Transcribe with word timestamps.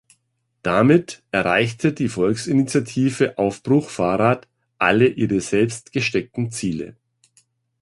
Damit 0.63 1.21
erreichte 1.29 1.93
die 1.93 2.09
Volksinitiative 2.09 3.37
Aufbruch 3.37 3.91
Fahrrad 3.91 4.47
alle 4.79 5.05
ihre 5.07 5.41
selbst 5.41 5.91
gesteckten 5.93 6.49
Ziele. 6.49 6.95